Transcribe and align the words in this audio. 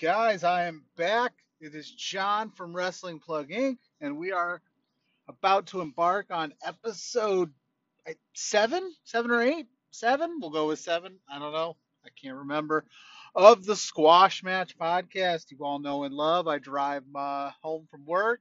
Guys, 0.00 0.44
I 0.44 0.64
am 0.64 0.84
back. 0.96 1.34
It 1.60 1.74
is 1.74 1.90
John 1.90 2.52
from 2.52 2.74
Wrestling 2.74 3.18
Plug 3.18 3.50
Inc., 3.50 3.76
and 4.00 4.16
we 4.16 4.32
are 4.32 4.62
about 5.28 5.66
to 5.66 5.82
embark 5.82 6.28
on 6.30 6.54
episode 6.64 7.52
seven, 8.32 8.94
seven 9.04 9.30
or 9.30 9.42
eight, 9.42 9.66
seven. 9.90 10.38
We'll 10.40 10.48
go 10.48 10.68
with 10.68 10.78
seven. 10.78 11.18
I 11.30 11.38
don't 11.38 11.52
know. 11.52 11.76
I 12.02 12.08
can't 12.18 12.38
remember. 12.38 12.86
Of 13.34 13.66
the 13.66 13.76
Squash 13.76 14.42
Match 14.42 14.78
podcast, 14.78 15.50
you 15.50 15.58
all 15.60 15.78
know 15.78 16.04
and 16.04 16.14
love. 16.14 16.48
I 16.48 16.56
drive 16.56 17.04
home 17.14 17.86
from 17.90 18.06
work, 18.06 18.40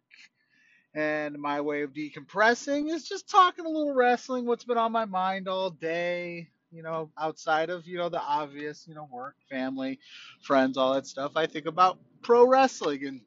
and 0.94 1.38
my 1.40 1.60
way 1.60 1.82
of 1.82 1.92
decompressing 1.92 2.90
is 2.90 3.04
just 3.04 3.30
talking 3.30 3.66
a 3.66 3.70
little 3.70 3.94
wrestling, 3.94 4.46
what's 4.46 4.64
been 4.64 4.78
on 4.78 4.94
my 4.94 5.04
mind 5.04 5.50
all 5.50 5.72
day, 5.72 6.52
you 6.72 6.84
know, 6.84 7.12
outside 7.18 7.70
of, 7.70 7.88
you 7.88 7.98
know, 7.98 8.10
the 8.10 8.22
obvious, 8.22 8.86
you 8.88 8.96
know, 8.96 9.08
work, 9.12 9.36
family, 9.50 10.00
friends, 10.42 10.78
all 10.78 10.94
that 10.94 11.08
stuff. 11.08 11.34
I 11.36 11.46
think 11.46 11.66
about 11.66 12.00
pro 12.22 12.48
wrestling 12.48 13.06
and 13.06 13.22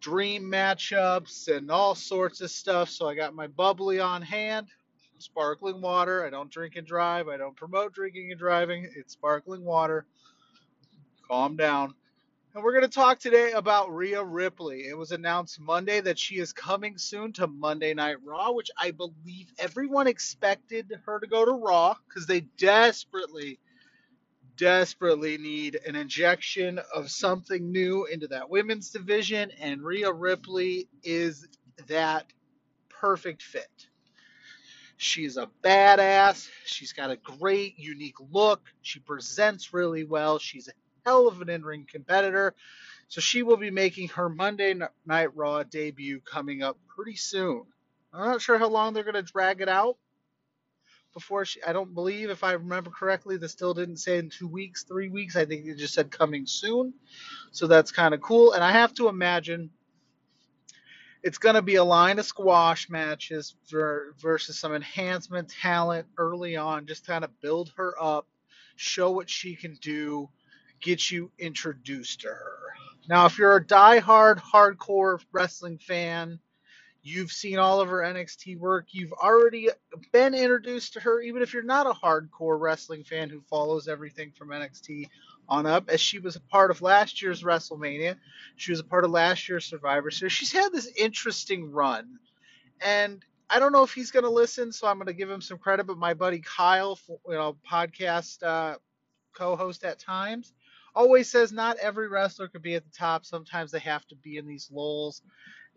dream 0.00 0.44
matchups 0.44 1.48
and 1.54 1.70
all 1.70 1.94
sorts 1.94 2.40
of 2.40 2.50
stuff. 2.50 2.88
So 2.90 3.08
I 3.08 3.14
got 3.14 3.34
my 3.34 3.46
bubbly 3.46 4.00
on 4.00 4.22
hand, 4.22 4.68
sparkling 5.18 5.80
water. 5.80 6.24
I 6.24 6.30
don't 6.30 6.50
drink 6.50 6.76
and 6.76 6.86
drive. 6.86 7.28
I 7.28 7.36
don't 7.36 7.56
promote 7.56 7.94
drinking 7.94 8.30
and 8.30 8.38
driving. 8.38 8.90
It's 8.96 9.14
sparkling 9.14 9.64
water. 9.64 10.06
Calm 11.26 11.56
down. 11.56 11.94
And 12.54 12.62
we're 12.62 12.70
going 12.70 12.82
to 12.82 12.88
talk 12.88 13.18
today 13.18 13.50
about 13.50 13.92
Rhea 13.92 14.22
Ripley. 14.22 14.86
It 14.86 14.96
was 14.96 15.10
announced 15.10 15.58
Monday 15.58 16.00
that 16.00 16.20
she 16.20 16.36
is 16.36 16.52
coming 16.52 16.96
soon 16.98 17.32
to 17.32 17.48
Monday 17.48 17.94
Night 17.94 18.18
Raw, 18.24 18.52
which 18.52 18.70
I 18.78 18.92
believe 18.92 19.52
everyone 19.58 20.06
expected 20.06 20.92
her 21.04 21.18
to 21.18 21.26
go 21.26 21.44
to 21.44 21.50
Raw 21.50 21.96
because 22.06 22.28
they 22.28 22.42
desperately, 22.56 23.58
desperately 24.56 25.36
need 25.36 25.80
an 25.84 25.96
injection 25.96 26.78
of 26.94 27.10
something 27.10 27.72
new 27.72 28.04
into 28.04 28.28
that 28.28 28.48
women's 28.48 28.90
division. 28.90 29.50
And 29.60 29.82
Rhea 29.82 30.12
Ripley 30.12 30.86
is 31.02 31.48
that 31.88 32.26
perfect 32.88 33.42
fit. 33.42 33.88
She's 34.96 35.36
a 35.38 35.50
badass. 35.64 36.48
She's 36.66 36.92
got 36.92 37.10
a 37.10 37.16
great, 37.16 37.80
unique 37.80 38.20
look. 38.30 38.62
She 38.80 39.00
presents 39.00 39.74
really 39.74 40.04
well. 40.04 40.38
She's 40.38 40.68
hell 41.04 41.28
of 41.28 41.40
an 41.40 41.50
in 41.50 41.64
ring 41.64 41.86
competitor. 41.90 42.54
So 43.08 43.20
she 43.20 43.42
will 43.42 43.56
be 43.56 43.70
making 43.70 44.08
her 44.08 44.28
Monday 44.28 44.74
Night 45.06 45.36
Raw 45.36 45.62
debut 45.62 46.20
coming 46.20 46.62
up 46.62 46.78
pretty 46.88 47.16
soon. 47.16 47.64
I'm 48.12 48.26
not 48.26 48.40
sure 48.40 48.58
how 48.58 48.68
long 48.68 48.92
they're 48.94 49.04
going 49.04 49.14
to 49.14 49.22
drag 49.22 49.60
it 49.60 49.68
out 49.68 49.96
before 51.12 51.44
she. 51.44 51.62
I 51.62 51.72
don't 51.72 51.94
believe, 51.94 52.30
if 52.30 52.42
I 52.42 52.52
remember 52.52 52.90
correctly, 52.90 53.36
they 53.36 53.46
still 53.48 53.74
didn't 53.74 53.98
say 53.98 54.18
in 54.18 54.30
two 54.30 54.48
weeks, 54.48 54.84
three 54.84 55.08
weeks. 55.08 55.36
I 55.36 55.44
think 55.44 55.66
they 55.66 55.74
just 55.74 55.94
said 55.94 56.10
coming 56.10 56.46
soon. 56.46 56.94
So 57.50 57.66
that's 57.66 57.92
kind 57.92 58.14
of 58.14 58.20
cool. 58.20 58.52
And 58.52 58.64
I 58.64 58.72
have 58.72 58.94
to 58.94 59.08
imagine 59.08 59.70
it's 61.22 61.38
going 61.38 61.54
to 61.54 61.62
be 61.62 61.76
a 61.76 61.84
line 61.84 62.18
of 62.18 62.26
squash 62.26 62.88
matches 62.88 63.54
versus 64.20 64.58
some 64.58 64.74
enhancement 64.74 65.48
talent 65.48 66.06
early 66.18 66.56
on, 66.56 66.86
just 66.86 67.06
kind 67.06 67.24
of 67.24 67.40
build 67.40 67.72
her 67.76 67.94
up, 68.00 68.26
show 68.76 69.10
what 69.10 69.30
she 69.30 69.56
can 69.56 69.78
do 69.80 70.28
get 70.84 71.10
you 71.10 71.30
introduced 71.38 72.20
to 72.20 72.28
her. 72.28 72.58
Now, 73.08 73.26
if 73.26 73.38
you're 73.38 73.56
a 73.56 73.66
die-hard, 73.66 74.38
hardcore 74.38 75.18
wrestling 75.32 75.78
fan, 75.78 76.38
you've 77.02 77.32
seen 77.32 77.58
all 77.58 77.80
of 77.80 77.88
her 77.88 77.98
NXT 77.98 78.58
work, 78.58 78.86
you've 78.92 79.12
already 79.12 79.68
been 80.12 80.34
introduced 80.34 80.92
to 80.94 81.00
her, 81.00 81.20
even 81.20 81.42
if 81.42 81.52
you're 81.52 81.62
not 81.62 81.86
a 81.86 81.92
hardcore 81.92 82.60
wrestling 82.60 83.02
fan 83.02 83.28
who 83.28 83.40
follows 83.42 83.88
everything 83.88 84.30
from 84.36 84.48
NXT 84.48 85.08
on 85.48 85.66
up, 85.66 85.88
as 85.88 86.00
she 86.00 86.18
was 86.18 86.36
a 86.36 86.40
part 86.40 86.70
of 86.70 86.80
last 86.82 87.20
year's 87.20 87.42
WrestleMania. 87.42 88.16
She 88.56 88.72
was 88.72 88.80
a 88.80 88.84
part 88.84 89.04
of 89.04 89.10
last 89.10 89.48
year's 89.48 89.66
Survivor 89.66 90.10
Series. 90.10 90.32
She's 90.32 90.52
had 90.52 90.72
this 90.72 90.90
interesting 90.96 91.70
run. 91.72 92.18
And 92.80 93.24
I 93.50 93.58
don't 93.58 93.72
know 93.72 93.82
if 93.82 93.92
he's 93.92 94.10
going 94.10 94.24
to 94.24 94.30
listen, 94.30 94.72
so 94.72 94.86
I'm 94.86 94.96
going 94.96 95.06
to 95.06 95.12
give 95.12 95.30
him 95.30 95.42
some 95.42 95.58
credit. 95.58 95.86
But 95.86 95.98
my 95.98 96.14
buddy 96.14 96.40
Kyle, 96.40 96.98
you 97.08 97.34
know, 97.34 97.56
podcast 97.70 98.42
uh, 98.42 98.76
co-host 99.34 99.84
at 99.84 99.98
times, 99.98 100.52
always 100.94 101.28
says 101.28 101.52
not 101.52 101.76
every 101.78 102.08
wrestler 102.08 102.48
could 102.48 102.62
be 102.62 102.74
at 102.74 102.84
the 102.84 102.96
top. 102.96 103.24
Sometimes 103.24 103.70
they 103.70 103.78
have 103.80 104.06
to 104.08 104.16
be 104.16 104.36
in 104.36 104.46
these 104.46 104.70
lulls, 104.72 105.22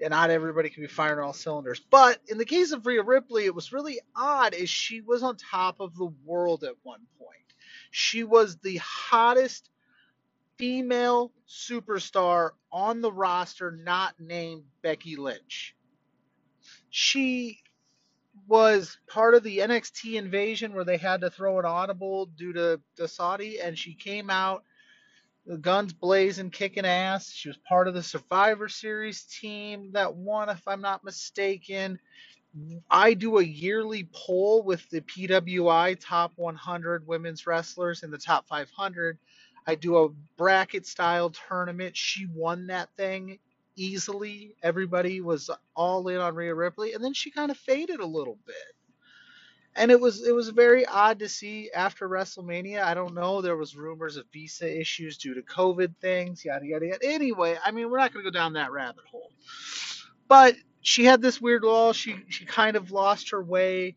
and 0.02 0.12
not 0.12 0.30
everybody 0.30 0.70
can 0.70 0.84
be 0.84 0.88
firing 0.88 1.24
all 1.24 1.34
cylinders. 1.34 1.82
But 1.90 2.20
in 2.28 2.38
the 2.38 2.46
case 2.46 2.72
of 2.72 2.86
Rhea 2.86 3.04
Ripley, 3.04 3.46
it 3.46 3.56
was 3.56 3.74
really 3.74 4.00
odd 4.16 4.54
as 4.54 4.70
she 4.70 5.02
was 5.02 5.24
on 5.24 5.38
top 5.38 5.80
of 5.80 5.96
the 5.96 6.12
world 6.26 6.64
at 6.64 6.76
one 6.84 7.02
point. 7.20 7.32
She 7.92 8.24
was 8.24 8.58
the 8.58 8.78
hottest 8.78 9.70
female 10.58 11.32
superstar 11.48 12.52
on 12.72 13.02
the 13.02 13.12
roster 13.12 13.72
not 13.72 14.16
named 14.20 14.64
Becky 14.82 15.16
Lynch. 15.16 15.76
She 16.90 17.60
was 18.48 18.98
part 19.08 19.36
of 19.36 19.44
the 19.44 19.60
NXT 19.60 20.16
invasion 20.16 20.74
where 20.74 20.84
they 20.84 20.98
had 20.98 21.22
to 21.22 21.30
throw 21.30 21.60
an 21.60 21.66
audible 21.66 22.28
due 22.28 22.54
to 22.54 22.80
the 22.96 23.08
Saudi, 23.08 23.60
and 23.60 23.78
she 23.78 23.94
came 23.94 24.30
out 24.30 24.64
the 25.48 25.58
guns 25.58 25.94
blazing, 25.94 26.52
kicking 26.52 26.86
ass. 26.86 27.32
She 27.32 27.48
was 27.48 27.58
part 27.58 27.88
of 27.88 27.94
the 27.94 28.04
Survivor 28.04 28.68
Series 28.68 29.24
team 29.24 29.92
that 29.94 30.14
won, 30.14 30.50
if 30.50 30.68
I'm 30.68 30.82
not 30.82 31.06
mistaken. 31.06 32.00
I 32.90 33.14
do 33.14 33.38
a 33.38 33.44
yearly 33.44 34.10
poll 34.14 34.64
with 34.64 34.90
the 34.90 35.02
PWI 35.02 35.98
top 36.00 36.34
100 36.36 37.08
women's 37.08 37.48
wrestlers 37.48 38.04
in 38.04 38.12
the 38.12 38.18
top 38.18 38.48
500. 38.48 39.18
I 39.66 39.76
do 39.76 39.98
a 39.98 40.10
bracket 40.38 40.86
style 40.86 41.30
tournament. 41.30 41.96
She 41.96 42.26
won 42.34 42.68
that 42.68 42.90
thing 42.98 43.40
easily. 43.76 44.56
Everybody 44.64 45.22
was 45.22 45.50
all 45.76 46.08
in 46.10 46.18
on 46.18 46.36
Rhea 46.36 46.56
Ripley, 46.56 46.94
and 46.94 47.04
then 47.04 47.14
she 47.14 47.32
kind 47.32 47.52
of 47.52 47.58
faded 47.58 48.00
a 48.00 48.06
little 48.06 48.38
bit 48.46 48.77
and 49.78 49.92
it 49.92 50.00
was 50.00 50.28
it 50.28 50.34
was 50.34 50.50
very 50.50 50.86
odd 50.86 51.20
to 51.20 51.30
see 51.30 51.70
after 51.74 52.10
WrestleMania. 52.10 52.84
I 52.84 52.94
don't 52.94 53.14
know. 53.14 53.42
There 53.42 53.56
was 53.56 53.76
rumors 53.76 54.18
of 54.18 54.26
visa 54.34 54.80
issues 54.80 55.18
due 55.18 55.36
to 55.36 55.42
COVID 55.42 55.96
things, 56.02 56.44
yada 56.44 56.66
yada 56.66 56.88
yada. 56.88 57.06
Anyway, 57.06 57.58
I 57.64 57.72
mean, 57.72 57.90
we're 57.90 58.00
not 58.00 58.14
going 58.14 58.26
to 58.26 58.32
go 58.32 58.38
down 58.38 58.54
that 58.54 58.72
rabbit 58.72 59.06
hole. 59.10 59.32
But 60.28 60.56
she 60.82 61.06
had 61.06 61.22
this 61.22 61.40
weird 61.40 61.64
law. 61.64 61.94
She 61.94 62.16
she 62.28 62.46
kind 62.46 62.76
of 62.76 62.92
lost 62.92 63.32
her 63.32 63.44
way 63.44 63.96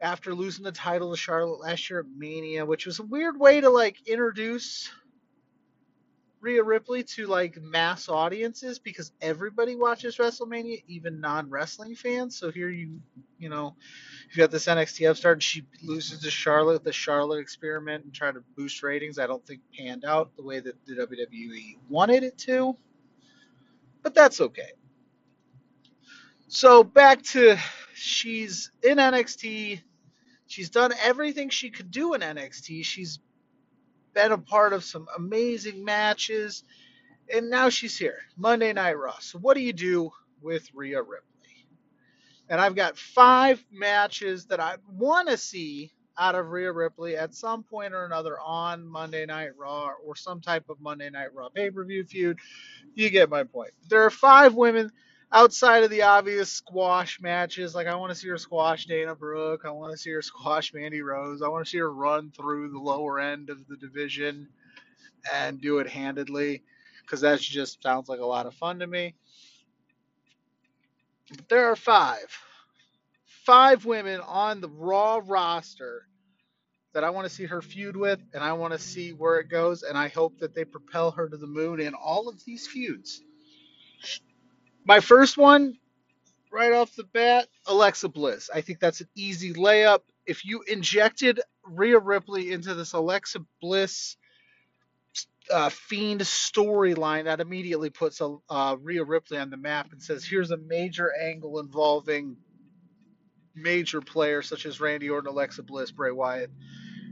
after 0.00 0.34
losing 0.34 0.64
the 0.64 0.72
title 0.72 1.10
to 1.10 1.16
Charlotte 1.16 1.60
last 1.60 1.90
year 1.90 2.00
at 2.00 2.06
Mania, 2.16 2.64
which 2.64 2.86
was 2.86 2.98
a 2.98 3.04
weird 3.04 3.38
way 3.38 3.60
to 3.60 3.70
like 3.70 3.96
introduce 4.06 4.90
Rhea 6.40 6.62
Ripley 6.62 7.02
to 7.02 7.26
like 7.26 7.60
mass 7.60 8.08
audiences 8.08 8.78
because 8.78 9.12
everybody 9.20 9.76
watches 9.76 10.16
WrestleMania, 10.16 10.82
even 10.86 11.20
non-wrestling 11.20 11.94
fans. 11.94 12.36
So 12.38 12.50
here 12.50 12.70
you, 12.70 13.00
you 13.38 13.50
know, 13.50 13.76
you 14.30 14.38
got 14.38 14.50
this 14.50 14.66
NXT 14.66 15.10
upstart, 15.10 15.42
she 15.42 15.66
loses 15.82 16.20
to 16.20 16.30
Charlotte, 16.30 16.82
the 16.82 16.92
Charlotte 16.92 17.40
experiment, 17.40 18.04
and 18.04 18.14
trying 18.14 18.34
to 18.34 18.42
boost 18.56 18.82
ratings. 18.82 19.18
I 19.18 19.26
don't 19.26 19.46
think 19.46 19.60
panned 19.76 20.04
out 20.04 20.34
the 20.36 20.42
way 20.42 20.60
that 20.60 20.74
the 20.86 20.94
WWE 20.94 21.76
wanted 21.88 22.22
it 22.22 22.38
to, 22.38 22.76
but 24.02 24.14
that's 24.14 24.40
okay. 24.40 24.72
So 26.48 26.82
back 26.82 27.22
to 27.22 27.58
she's 27.94 28.72
in 28.82 28.96
NXT. 28.96 29.82
She's 30.46 30.70
done 30.70 30.92
everything 31.02 31.50
she 31.50 31.70
could 31.70 31.90
do 31.90 32.14
in 32.14 32.22
NXT. 32.22 32.84
She's 32.84 33.20
been 34.14 34.32
a 34.32 34.38
part 34.38 34.72
of 34.72 34.84
some 34.84 35.06
amazing 35.16 35.84
matches, 35.84 36.64
and 37.34 37.50
now 37.50 37.68
she's 37.68 37.96
here. 37.98 38.18
Monday 38.36 38.72
Night 38.72 38.98
Raw. 38.98 39.18
So, 39.20 39.38
what 39.38 39.54
do 39.54 39.60
you 39.62 39.72
do 39.72 40.10
with 40.42 40.68
Rhea 40.74 41.00
Ripley? 41.00 41.24
And 42.48 42.60
I've 42.60 42.74
got 42.74 42.98
five 42.98 43.64
matches 43.70 44.46
that 44.46 44.60
I 44.60 44.76
want 44.88 45.28
to 45.28 45.36
see 45.36 45.92
out 46.18 46.34
of 46.34 46.48
Rhea 46.50 46.72
Ripley 46.72 47.16
at 47.16 47.34
some 47.34 47.62
point 47.62 47.94
or 47.94 48.04
another 48.04 48.38
on 48.40 48.86
Monday 48.86 49.24
Night 49.24 49.50
Raw 49.56 49.92
or 50.04 50.16
some 50.16 50.40
type 50.40 50.68
of 50.68 50.80
Monday 50.80 51.10
Night 51.10 51.32
Raw 51.34 51.48
pay 51.48 51.70
per 51.70 51.84
view 51.84 52.04
feud. 52.04 52.38
You 52.94 53.10
get 53.10 53.30
my 53.30 53.44
point. 53.44 53.70
There 53.88 54.04
are 54.04 54.10
five 54.10 54.54
women 54.54 54.90
outside 55.32 55.84
of 55.84 55.90
the 55.90 56.02
obvious 56.02 56.50
squash 56.50 57.20
matches, 57.20 57.74
like 57.74 57.86
I 57.86 57.96
want 57.96 58.10
to 58.12 58.16
see 58.18 58.28
her 58.28 58.38
squash 58.38 58.86
Dana 58.86 59.14
Brooke, 59.14 59.62
I 59.64 59.70
want 59.70 59.92
to 59.92 59.98
see 59.98 60.10
her 60.10 60.22
squash 60.22 60.74
Mandy 60.74 61.02
Rose, 61.02 61.42
I 61.42 61.48
want 61.48 61.64
to 61.64 61.70
see 61.70 61.78
her 61.78 61.92
run 61.92 62.32
through 62.36 62.70
the 62.70 62.78
lower 62.78 63.20
end 63.20 63.50
of 63.50 63.66
the 63.68 63.76
division 63.76 64.48
and 65.32 65.60
do 65.60 65.78
it 65.78 65.88
handedly, 65.88 66.62
because 67.02 67.20
that 67.22 67.40
just 67.40 67.82
sounds 67.82 68.08
like 68.08 68.20
a 68.20 68.26
lot 68.26 68.46
of 68.46 68.54
fun 68.54 68.78
to 68.80 68.86
me. 68.86 69.14
But 71.36 71.48
there 71.48 71.66
are 71.66 71.76
five, 71.76 72.26
five 73.26 73.84
women 73.84 74.20
on 74.20 74.60
the 74.60 74.68
Raw 74.68 75.20
roster 75.24 76.06
that 76.92 77.04
I 77.04 77.10
want 77.10 77.28
to 77.28 77.34
see 77.34 77.46
her 77.46 77.62
feud 77.62 77.96
with, 77.96 78.20
and 78.34 78.42
I 78.42 78.54
want 78.54 78.72
to 78.72 78.78
see 78.78 79.12
where 79.12 79.38
it 79.38 79.48
goes, 79.48 79.84
and 79.84 79.96
I 79.96 80.08
hope 80.08 80.38
that 80.40 80.54
they 80.54 80.64
propel 80.64 81.12
her 81.12 81.28
to 81.28 81.36
the 81.36 81.46
moon 81.46 81.80
in 81.80 81.94
all 81.94 82.28
of 82.28 82.44
these 82.44 82.66
feuds. 82.66 83.22
My 84.84 85.00
first 85.00 85.36
one, 85.36 85.74
right 86.50 86.72
off 86.72 86.94
the 86.96 87.04
bat, 87.04 87.48
Alexa 87.66 88.08
Bliss. 88.08 88.50
I 88.52 88.60
think 88.60 88.80
that's 88.80 89.00
an 89.00 89.08
easy 89.14 89.52
layup. 89.52 90.00
If 90.26 90.44
you 90.44 90.62
injected 90.66 91.40
Rhea 91.64 91.98
Ripley 91.98 92.52
into 92.52 92.74
this 92.74 92.92
Alexa 92.92 93.40
Bliss 93.60 94.16
uh, 95.50 95.68
Fiend 95.68 96.20
storyline 96.20 97.24
that 97.24 97.40
immediately 97.40 97.90
puts 97.90 98.20
a, 98.20 98.36
uh, 98.48 98.76
Rhea 98.80 99.04
Ripley 99.04 99.38
on 99.38 99.50
the 99.50 99.56
map 99.56 99.92
and 99.92 100.02
says, 100.02 100.24
here's 100.24 100.50
a 100.50 100.56
major 100.56 101.12
angle 101.20 101.58
involving 101.58 102.36
major 103.54 104.00
players 104.00 104.48
such 104.48 104.66
as 104.66 104.80
Randy 104.80 105.10
Orton, 105.10 105.30
Alexa 105.30 105.62
Bliss, 105.62 105.90
Bray 105.90 106.12
Wyatt. 106.12 106.50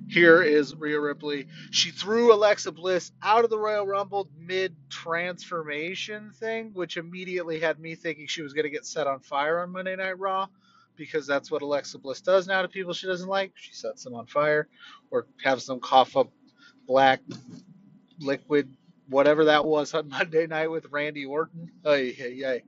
Here 0.08 0.42
is 0.42 0.74
Rhea 0.74 1.00
Ripley. 1.00 1.48
She 1.70 1.90
threw 1.90 2.32
Alexa 2.34 2.72
Bliss 2.72 3.12
out 3.22 3.44
of 3.44 3.50
the 3.50 3.58
Royal 3.58 3.86
Rumble 3.86 4.28
mid 4.38 4.74
transformation 4.90 6.32
thing, 6.34 6.72
which 6.74 6.96
immediately 6.96 7.60
had 7.60 7.80
me 7.80 7.94
thinking 7.94 8.26
she 8.26 8.42
was 8.42 8.54
going 8.54 8.64
to 8.64 8.70
get 8.70 8.86
set 8.86 9.06
on 9.06 9.20
fire 9.20 9.60
on 9.60 9.70
Monday 9.72 9.96
Night 9.96 10.18
Raw 10.18 10.48
because 10.96 11.26
that's 11.26 11.50
what 11.50 11.62
Alexa 11.62 11.98
Bliss 11.98 12.20
does 12.22 12.46
now 12.48 12.62
to 12.62 12.68
people 12.68 12.94
she 12.94 13.06
doesn't 13.06 13.28
like. 13.28 13.52
She 13.56 13.74
sets 13.74 14.04
them 14.04 14.14
on 14.14 14.26
fire 14.26 14.68
or 15.10 15.26
has 15.44 15.66
them 15.66 15.80
cough 15.80 16.16
up 16.16 16.30
black 16.86 17.20
liquid, 18.20 18.70
whatever 19.08 19.46
that 19.46 19.64
was 19.66 19.94
on 19.94 20.08
Monday 20.10 20.46
night 20.46 20.70
with 20.70 20.86
Randy 20.90 21.26
Orton. 21.26 21.70
Hey, 21.84 22.16
ay, 22.20 22.48
ay 22.48 22.62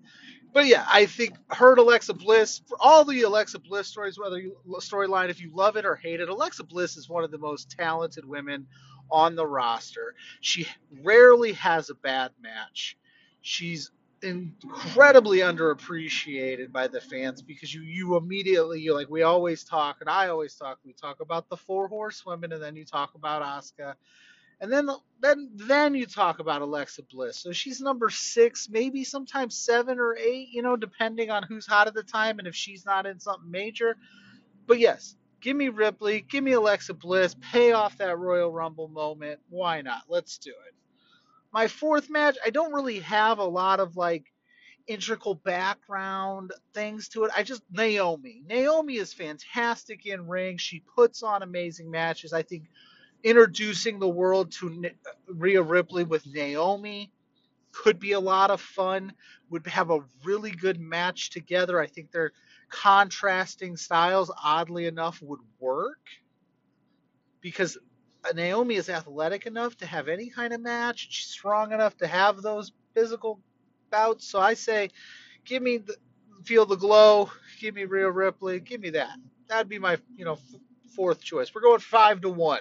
but 0.53 0.67
yeah, 0.67 0.87
I 0.89 1.07
think 1.07 1.35
heard 1.51 1.79
Alexa 1.79 2.15
Bliss 2.15 2.63
for 2.69 2.77
all 2.81 3.05
the 3.05 3.23
Alexa 3.23 3.59
Bliss 3.61 3.89
stories, 3.89 4.19
whether 4.19 4.39
you 4.39 4.57
storyline, 4.81 5.31
if 5.31 5.41
you 5.41 5.51
love 5.55 5.77
it 5.77 5.85
or 5.87 5.97
hate 5.97 6.21
it, 6.21 6.29
Alexa 6.29 6.65
Bliss 6.65 6.97
is 6.97 7.09
one 7.09 7.25
of 7.25 7.31
the 7.31 7.39
most 7.39 7.71
talented 7.71 8.25
women 8.25 8.67
on 9.11 9.37
the 9.37 9.47
roster. 9.47 10.15
She 10.41 10.67
rarely 11.03 11.53
has 11.55 11.91
a 11.91 11.95
bad 11.95 12.33
match. 12.43 12.97
She's 13.43 13.91
incredibly 14.23 15.39
underappreciated 15.39 16.73
by 16.73 16.89
the 16.89 17.01
fans 17.01 17.43
because 17.43 17.75
you 17.75 17.83
you 17.83 18.17
immediately 18.17 18.81
you 18.81 18.95
like 18.95 19.09
we 19.11 19.23
always 19.23 19.65
talk 19.65 19.99
and 20.01 20.11
I 20.11 20.29
always 20.29 20.55
talk 20.57 20.79
we 20.85 20.93
talk 20.93 21.21
about 21.21 21.49
the 21.49 21.57
four 21.57 21.89
horsewomen 21.89 22.53
and 22.53 22.63
then 22.63 22.77
you 22.77 22.85
talk 22.85 23.15
about 23.15 23.43
Asuka 23.43 23.95
and 24.61 24.73
then 24.73 24.89
then 25.21 25.51
then 25.55 25.95
you 25.95 26.07
talk 26.07 26.39
about 26.39 26.63
Alexa 26.63 27.03
Bliss. 27.11 27.39
So 27.39 27.53
she's 27.53 27.81
number 27.81 28.11
six, 28.11 28.69
maybe 28.71 29.05
sometimes 29.05 29.57
seven 29.57 29.99
or 29.99 30.17
eight, 30.17 30.49
you 30.51 30.63
know, 30.63 30.77
depending 30.77 31.31
on 31.31 31.43
who's 31.45 31.67
hot 31.67 31.87
at 31.87 31.95
the 31.95 32.03
time 32.03 32.39
and 32.39 32.49
if 32.49 32.55
she's 32.55 32.85
not 32.85 33.07
in 33.07 33.19
something 33.21 33.51
major. 33.51 33.97
But 34.67 34.79
yes, 34.79 35.17
give 35.41 35.57
me 35.57 35.69
Ripley, 35.69 36.25
give 36.29 36.45
me 36.45 36.53
Alexa 36.53 36.95
Bliss, 36.95 37.35
pay 37.41 37.73
off 37.73 37.99
that 37.99 38.19
Royal 38.19 38.53
Rumble 38.53 38.89
moment. 38.89 39.41
Why 39.49 39.83
not? 39.83 40.03
Let's 40.09 40.39
do 40.39 40.51
it. 40.51 40.75
My 41.53 41.67
fourth 41.67 42.11
match, 42.11 42.37
I 42.45 42.51
don't 42.51 42.73
really 42.73 43.01
have 43.01 43.39
a 43.39 43.45
lot 43.45 43.81
of 43.81 43.97
like 43.97 44.25
integral 44.87 45.35
background 45.35 46.53
things 46.75 47.09
to 47.11 47.25
it. 47.25 47.31
I 47.37 47.43
just 47.43 47.63
Naomi. 47.71 48.43
Naomi 48.47 48.97
is 48.97 49.13
fantastic 49.13 50.07
in 50.07 50.29
ring. 50.29 50.59
She 50.59 50.83
puts 50.95 51.23
on 51.23 51.43
amazing 51.43 51.91
matches. 51.91 52.33
I 52.33 52.43
think 52.43 52.65
introducing 53.23 53.99
the 53.99 54.09
world 54.09 54.53
to 54.53 54.91
Rhea 55.29 55.63
Ripley 55.63 56.05
with 56.05 56.27
Naomi 56.27 57.13
could 57.73 57.99
be 57.99 58.13
a 58.13 58.21
lot 58.21 58.51
of 58.51 58.61
fun. 58.61 59.13
Would 59.51 59.67
have 59.67 59.91
a 59.91 60.01
really 60.25 60.51
good 60.51 60.81
match 60.81 61.31
together. 61.31 61.81
I 61.81 61.87
think 61.87 62.11
their 62.11 62.33
contrasting 62.69 63.77
styles, 63.77 64.31
oddly 64.43 64.87
enough, 64.87 65.21
would 65.23 65.41
work 65.59 65.99
because 67.41 67.79
Naomi 68.35 68.77
is 68.77 68.89
athletic 68.89 69.47
enough 69.47 69.77
to 69.79 69.87
have 69.87 70.09
any 70.09 70.31
kind 70.31 70.53
of 70.53 70.61
match. 70.61 71.09
She's 71.11 71.31
strong 71.31 71.73
enough 71.73 71.97
to 71.99 72.07
have 72.07 72.43
those 72.43 72.73
physical 72.95 73.41
bouts. 73.91 74.27
So 74.27 74.41
I 74.41 74.55
say, 74.55 74.91
give 75.45 75.63
me 75.63 75.79
the 75.79 75.97
feel 76.45 76.67
the 76.67 76.77
glow. 76.77 77.31
Give 77.61 77.75
me 77.75 77.85
Rhea 77.85 78.11
Ripley. 78.11 78.61
Give 78.61 78.81
me 78.81 78.91
that. 78.91 79.17
That'd 79.49 79.69
be 79.69 79.79
my 79.79 79.99
you 80.17 80.25
know 80.25 80.39
fourth 80.95 81.23
choice. 81.23 81.55
We're 81.55 81.63
going 81.63 81.81
five 81.81 82.21
to 82.23 82.29
one 82.29 82.61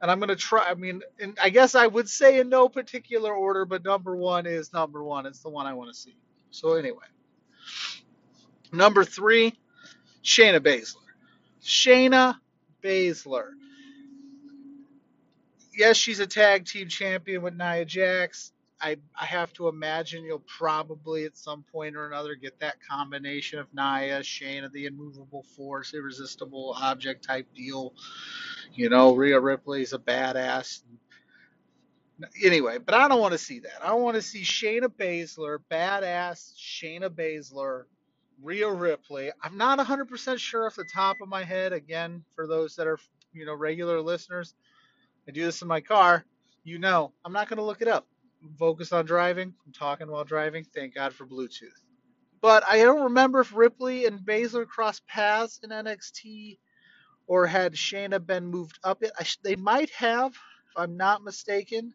and 0.00 0.10
I'm 0.10 0.18
gonna 0.20 0.36
try. 0.36 0.70
I 0.70 0.74
mean, 0.74 1.02
I 1.40 1.50
guess 1.50 1.74
I 1.74 1.86
would 1.86 2.08
say 2.08 2.40
in 2.40 2.48
no 2.48 2.68
particular 2.68 3.32
order, 3.34 3.64
but 3.64 3.84
number 3.84 4.16
one 4.16 4.46
is 4.46 4.72
number 4.72 5.04
one. 5.04 5.26
It's 5.26 5.40
the 5.40 5.50
one 5.50 5.66
I 5.66 5.74
want 5.74 5.92
to 5.92 5.98
see. 5.98 6.16
So 6.50 6.74
anyway, 6.74 7.06
number 8.72 9.04
three, 9.04 9.58
Shayna 10.24 10.60
Baszler. 10.60 10.96
Shayna 11.62 12.36
Baszler. 12.82 13.50
Yes, 15.76 15.96
she's 15.96 16.20
a 16.20 16.26
tag 16.26 16.66
team 16.66 16.88
champion 16.88 17.42
with 17.42 17.54
Nia 17.54 17.84
Jax. 17.84 18.52
I, 18.82 18.96
I 19.18 19.26
have 19.26 19.52
to 19.54 19.68
imagine 19.68 20.24
you'll 20.24 20.42
probably 20.58 21.26
at 21.26 21.36
some 21.36 21.64
point 21.70 21.96
or 21.96 22.06
another 22.06 22.34
get 22.34 22.58
that 22.60 22.76
combination 22.88 23.58
of 23.58 23.66
Nia, 23.74 24.20
Shayna, 24.20 24.72
the 24.72 24.86
immovable 24.86 25.44
force, 25.54 25.92
irresistible 25.92 26.74
object 26.80 27.24
type 27.24 27.46
deal 27.54 27.92
you 28.74 28.88
know, 28.88 29.14
Rhea 29.14 29.40
Ripley's 29.40 29.92
a 29.92 29.98
badass. 29.98 30.82
Anyway, 32.44 32.78
but 32.78 32.94
I 32.94 33.08
don't 33.08 33.20
want 33.20 33.32
to 33.32 33.38
see 33.38 33.60
that. 33.60 33.82
I 33.82 33.94
want 33.94 34.16
to 34.16 34.22
see 34.22 34.42
Shayna 34.42 34.88
Baszler, 34.88 35.58
badass 35.70 36.52
Shayna 36.56 37.08
Baszler, 37.08 37.84
Rhea 38.42 38.70
Ripley. 38.70 39.30
I'm 39.42 39.56
not 39.56 39.78
100% 39.78 40.38
sure 40.38 40.66
off 40.66 40.76
the 40.76 40.84
top 40.84 41.18
of 41.22 41.28
my 41.28 41.44
head. 41.44 41.72
Again, 41.72 42.24
for 42.34 42.46
those 42.46 42.76
that 42.76 42.86
are, 42.86 42.98
you 43.32 43.46
know, 43.46 43.54
regular 43.54 44.00
listeners, 44.00 44.54
I 45.28 45.30
do 45.30 45.44
this 45.44 45.62
in 45.62 45.68
my 45.68 45.80
car. 45.80 46.24
You 46.64 46.78
know, 46.78 47.12
I'm 47.24 47.32
not 47.32 47.48
going 47.48 47.58
to 47.58 47.64
look 47.64 47.80
it 47.80 47.88
up. 47.88 48.06
I'm 48.42 48.54
focused 48.56 48.92
on 48.92 49.06
driving. 49.06 49.54
I'm 49.66 49.72
talking 49.72 50.10
while 50.10 50.24
driving. 50.24 50.64
Thank 50.64 50.94
God 50.94 51.14
for 51.14 51.26
Bluetooth. 51.26 51.68
But 52.40 52.64
I 52.66 52.78
don't 52.78 53.04
remember 53.04 53.40
if 53.40 53.54
Ripley 53.54 54.06
and 54.06 54.20
Baszler 54.20 54.66
crossed 54.66 55.06
paths 55.06 55.60
in 55.62 55.70
NXT 55.70 56.58
or 57.30 57.46
had 57.46 57.74
Shayna 57.74 58.26
been 58.26 58.44
moved 58.46 58.80
up 58.82 59.04
it? 59.04 59.12
Sh- 59.22 59.36
they 59.44 59.54
might 59.54 59.88
have, 59.90 60.32
if 60.32 60.72
I'm 60.76 60.96
not 60.96 61.22
mistaken. 61.22 61.94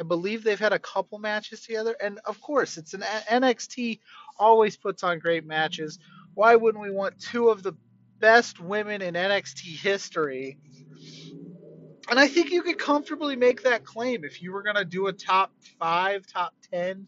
I 0.00 0.02
believe 0.02 0.42
they've 0.42 0.58
had 0.58 0.72
a 0.72 0.78
couple 0.80 1.18
matches 1.20 1.62
together, 1.62 1.96
and 2.02 2.18
of 2.24 2.40
course, 2.40 2.76
it's 2.76 2.94
an 2.94 3.02
NXT 3.30 4.00
always 4.38 4.76
puts 4.76 5.04
on 5.04 5.20
great 5.20 5.46
matches. 5.46 5.98
Why 6.34 6.56
wouldn't 6.56 6.82
we 6.82 6.90
want 6.90 7.18
two 7.20 7.48
of 7.50 7.62
the 7.62 7.74
best 8.20 8.58
women 8.60 9.02
in 9.02 9.14
NXT 9.14 9.78
history? 9.78 10.58
And 12.10 12.18
I 12.18 12.26
think 12.26 12.50
you 12.50 12.62
could 12.62 12.78
comfortably 12.78 13.36
make 13.36 13.62
that 13.62 13.84
claim 13.84 14.24
if 14.24 14.42
you 14.42 14.52
were 14.52 14.64
going 14.64 14.76
to 14.76 14.84
do 14.84 15.06
a 15.06 15.12
top 15.12 15.52
five, 15.78 16.26
top 16.26 16.54
ten 16.72 17.06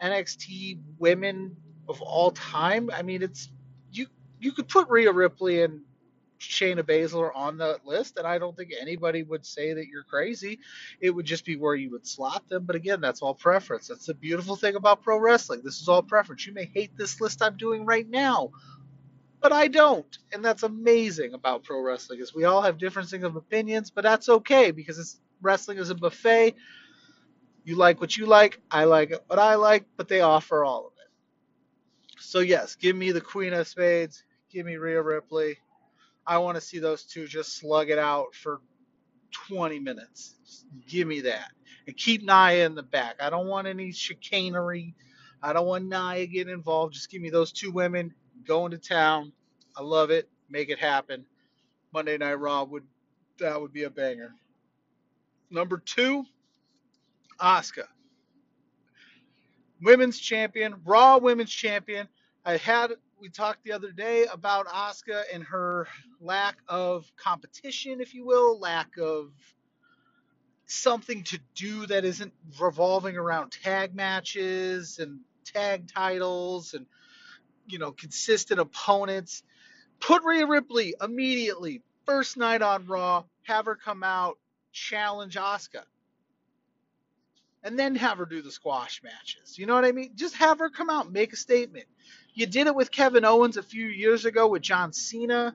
NXT 0.00 0.80
women 0.98 1.54
of 1.88 2.00
all 2.00 2.30
time. 2.30 2.90
I 2.94 3.02
mean, 3.02 3.22
it's 3.22 3.50
you 3.90 4.06
you 4.40 4.52
could 4.52 4.68
put 4.68 4.88
Rhea 4.88 5.12
Ripley 5.12 5.62
and 5.62 5.82
Shayna 6.48 6.82
Baszler 6.82 7.30
on 7.34 7.56
the 7.56 7.78
list, 7.84 8.18
and 8.18 8.26
I 8.26 8.38
don't 8.38 8.56
think 8.56 8.72
anybody 8.78 9.22
would 9.22 9.46
say 9.46 9.72
that 9.74 9.86
you're 9.86 10.02
crazy. 10.02 10.58
It 11.00 11.10
would 11.10 11.26
just 11.26 11.44
be 11.44 11.56
where 11.56 11.74
you 11.74 11.90
would 11.90 12.06
slot 12.06 12.48
them. 12.48 12.64
But 12.64 12.76
again, 12.76 13.00
that's 13.00 13.22
all 13.22 13.34
preference. 13.34 13.88
That's 13.88 14.06
the 14.06 14.14
beautiful 14.14 14.56
thing 14.56 14.74
about 14.74 15.02
pro 15.02 15.18
wrestling. 15.18 15.62
This 15.64 15.80
is 15.80 15.88
all 15.88 16.02
preference. 16.02 16.46
You 16.46 16.52
may 16.52 16.70
hate 16.74 16.96
this 16.96 17.20
list 17.20 17.42
I'm 17.42 17.56
doing 17.56 17.84
right 17.84 18.08
now, 18.08 18.50
but 19.40 19.52
I 19.52 19.68
don't, 19.68 20.18
and 20.32 20.44
that's 20.44 20.62
amazing 20.62 21.34
about 21.34 21.64
pro 21.64 21.80
wrestling. 21.80 22.20
Is 22.20 22.34
we 22.34 22.44
all 22.44 22.62
have 22.62 22.78
differences 22.78 23.22
of 23.22 23.36
opinions, 23.36 23.90
but 23.90 24.02
that's 24.04 24.28
okay 24.28 24.70
because 24.70 25.20
wrestling 25.40 25.78
is 25.78 25.90
a 25.90 25.94
buffet. 25.94 26.54
You 27.64 27.76
like 27.76 28.00
what 28.00 28.16
you 28.16 28.26
like, 28.26 28.60
I 28.70 28.84
like 28.84 29.12
what 29.28 29.38
I 29.38 29.54
like, 29.54 29.84
but 29.96 30.08
they 30.08 30.20
offer 30.20 30.64
all 30.64 30.86
of 30.86 30.92
it. 30.94 32.20
So 32.20 32.40
yes, 32.40 32.74
give 32.74 32.96
me 32.96 33.12
the 33.12 33.20
Queen 33.20 33.52
of 33.52 33.68
Spades, 33.68 34.24
give 34.50 34.66
me 34.66 34.76
Rhea 34.76 35.00
Ripley, 35.00 35.58
I 36.26 36.38
want 36.38 36.56
to 36.56 36.60
see 36.60 36.78
those 36.78 37.04
two 37.04 37.26
just 37.26 37.56
slug 37.58 37.90
it 37.90 37.98
out 37.98 38.34
for 38.34 38.60
20 39.48 39.78
minutes. 39.80 40.36
Just 40.44 40.66
give 40.88 41.08
me 41.08 41.22
that. 41.22 41.50
And 41.86 41.96
keep 41.96 42.22
Nia 42.22 42.66
in 42.66 42.74
the 42.74 42.82
back. 42.82 43.16
I 43.20 43.30
don't 43.30 43.48
want 43.48 43.66
any 43.66 43.92
chicanery. 43.92 44.94
I 45.42 45.52
don't 45.52 45.66
want 45.66 45.84
Nia 45.86 46.26
getting 46.26 46.52
involved. 46.52 46.94
Just 46.94 47.10
give 47.10 47.20
me 47.22 47.30
those 47.30 47.52
two 47.52 47.72
women 47.72 48.14
going 48.46 48.70
to 48.72 48.78
town. 48.78 49.32
I 49.76 49.82
love 49.82 50.10
it. 50.10 50.28
Make 50.48 50.70
it 50.70 50.78
happen. 50.78 51.24
Monday 51.92 52.16
Night 52.18 52.34
Raw 52.34 52.64
would 52.64 52.84
that 53.38 53.60
would 53.60 53.72
be 53.72 53.84
a 53.84 53.90
banger. 53.90 54.34
Number 55.50 55.78
two, 55.78 56.24
Asuka. 57.40 57.86
Women's 59.82 60.18
champion, 60.18 60.76
Raw 60.84 61.18
Women's 61.18 61.50
champion. 61.50 62.08
I 62.44 62.56
had 62.56 62.92
we 63.22 63.28
talked 63.28 63.62
the 63.62 63.70
other 63.70 63.92
day 63.92 64.26
about 64.32 64.66
Asuka 64.66 65.22
and 65.32 65.44
her 65.44 65.86
lack 66.20 66.56
of 66.66 67.06
competition, 67.16 68.00
if 68.00 68.14
you 68.14 68.26
will, 68.26 68.58
lack 68.58 68.98
of 68.98 69.30
something 70.66 71.22
to 71.22 71.38
do 71.54 71.86
that 71.86 72.04
isn't 72.04 72.32
revolving 72.60 73.16
around 73.16 73.52
tag 73.52 73.94
matches 73.94 74.98
and 74.98 75.20
tag 75.44 75.86
titles 75.86 76.74
and 76.74 76.86
you 77.68 77.78
know 77.78 77.92
consistent 77.92 78.58
opponents. 78.58 79.44
Put 80.00 80.24
Rhea 80.24 80.44
Ripley 80.44 80.96
immediately 81.00 81.80
first 82.04 82.36
night 82.36 82.60
on 82.60 82.86
Raw, 82.86 83.22
have 83.44 83.66
her 83.66 83.76
come 83.76 84.02
out, 84.02 84.36
challenge 84.72 85.36
Asuka. 85.36 85.84
And 87.64 87.78
then 87.78 87.96
have 87.96 88.18
her 88.18 88.26
do 88.26 88.42
the 88.42 88.52
squash 88.52 89.02
matches. 89.04 89.58
You 89.58 89.66
know 89.66 89.74
what 89.74 89.84
I 89.84 89.92
mean? 89.92 90.12
Just 90.16 90.36
have 90.36 90.58
her 90.60 90.70
come 90.70 90.90
out, 90.90 91.12
make 91.12 91.32
a 91.32 91.36
statement. 91.36 91.86
You 92.34 92.46
did 92.46 92.66
it 92.68 92.74
with 92.74 92.90
Kevin 92.90 93.24
Owens 93.24 93.56
a 93.58 93.62
few 93.62 93.86
years 93.88 94.24
ago 94.26 94.48
with 94.48 94.62
John 94.62 94.92
Cena. 94.92 95.54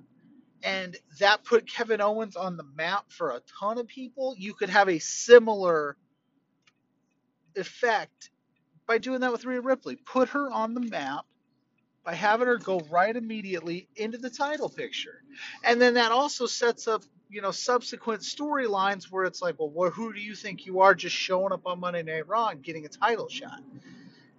and 0.64 0.98
that 1.20 1.44
put 1.44 1.70
Kevin 1.72 2.02
Owens 2.02 2.36
on 2.36 2.58
the 2.58 2.64
map 2.76 3.06
for 3.10 3.32
a 3.32 3.42
ton 3.60 3.78
of 3.78 3.88
people. 3.88 4.36
You 4.38 4.54
could 4.54 4.70
have 4.70 4.90
a 4.90 5.00
similar 5.00 5.98
effect 7.56 8.32
by 8.88 9.00
doing 9.00 9.22
that 9.22 9.32
with 9.32 9.46
Rhea 9.46 9.62
Ripley. 9.62 9.96
Put 9.98 10.30
her 10.30 10.52
on 10.52 10.74
the 10.74 10.82
map 10.82 11.26
by 12.06 12.16
having 12.16 12.48
her 12.48 12.58
go 12.58 12.82
right 12.92 13.16
immediately 13.16 13.90
into 13.96 14.18
the 14.18 14.30
title 14.30 14.70
picture. 14.70 15.24
And 15.64 15.82
then 15.82 15.96
that 15.96 16.12
also 16.12 16.48
sets 16.48 16.88
up, 16.88 17.04
you 17.30 17.42
know, 17.42 17.52
subsequent 17.52 18.22
storylines 18.22 19.06
where 19.12 19.26
it's 19.26 19.42
like, 19.42 19.56
well, 19.60 19.92
who 19.92 20.14
do 20.14 20.20
you 20.20 20.36
think 20.36 20.66
you 20.66 20.82
are 20.82 20.96
just 20.96 21.16
showing 21.16 21.54
up 21.54 21.62
on 21.66 21.80
Monday 21.80 22.04
Night 22.04 22.28
Raw 22.28 22.50
and 22.50 22.64
getting 22.64 22.86
a 22.86 22.90
title 22.90 23.30
shot? 23.30 23.62